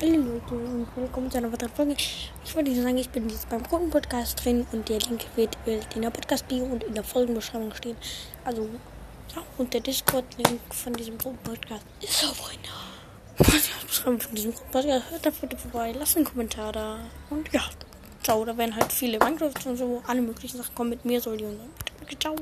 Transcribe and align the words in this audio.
Hallo 0.00 0.14
Leute 0.14 0.54
und 0.54 0.86
willkommen 0.94 1.28
zu 1.28 1.38
einer 1.38 1.52
weiteren 1.52 1.72
Folge. 1.72 1.96
Ich 1.98 2.54
wollte 2.54 2.72
sagen, 2.72 2.98
ich 2.98 3.10
bin 3.10 3.28
jetzt 3.28 3.48
beim 3.48 3.68
Kunden-Podcast 3.68 4.44
drin 4.44 4.64
und 4.70 4.88
der 4.88 5.00
Link 5.00 5.26
wird 5.34 5.58
in 5.66 6.02
der 6.02 6.10
Podcast-Bio 6.10 6.66
und 6.66 6.84
in 6.84 6.94
der 6.94 7.02
Folgenbeschreibung 7.02 7.74
stehen. 7.74 7.96
Also, 8.44 8.68
ja, 9.34 9.42
und 9.56 9.74
der 9.74 9.80
Discord-Link 9.80 10.60
von 10.72 10.92
diesem 10.92 11.18
Kunden-Podcast 11.18 11.84
ist 12.00 12.24
auch 12.26 12.52
in 12.52 12.60
der 12.62 13.44
Podcast-Beschreibung 13.44 14.20
von 14.20 14.34
diesem 14.36 14.54
Kunden-Podcast. 14.54 15.10
Hört 15.10 15.26
da 15.26 15.30
bitte 15.30 15.58
vorbei, 15.58 15.92
lasst 15.98 16.16
einen 16.16 16.26
Kommentar 16.26 16.70
da 16.70 17.00
und 17.30 17.52
ja, 17.52 17.62
ciao. 18.22 18.44
Da 18.44 18.56
werden 18.56 18.76
halt 18.76 18.92
viele 18.92 19.18
Minecraft 19.18 19.66
und 19.66 19.76
so, 19.76 20.00
alle 20.06 20.22
möglichen 20.22 20.58
Sachen 20.58 20.76
kommen 20.76 20.90
mit 20.90 21.04
mir, 21.04 21.20
soll 21.20 21.38
die 21.38 21.44
und 21.44 21.58
dann. 21.58 22.20
Ciao. 22.20 22.36